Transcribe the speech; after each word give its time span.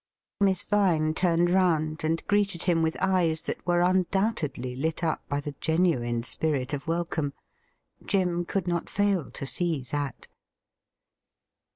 Miss 0.39 0.65
Vine 0.65 1.13
turned 1.13 1.51
round 1.51 2.03
and 2.03 2.25
greeted 2.25 2.63
him 2.63 2.81
with 2.81 2.97
eyes 2.99 3.43
that 3.43 3.63
were 3.67 3.81
undoubtedly 3.83 4.75
lit 4.75 5.03
up 5.03 5.21
by 5.29 5.39
the 5.39 5.53
genuine 5.61 6.23
spirit 6.23 6.73
of 6.73 6.87
welcome. 6.87 7.33
Jim 8.03 8.43
could 8.43 8.67
not 8.67 8.89
fail 8.89 9.29
to 9.29 9.45
see 9.45 9.83
that. 9.91 10.27